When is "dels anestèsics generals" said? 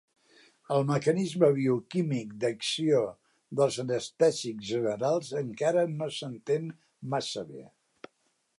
3.59-5.29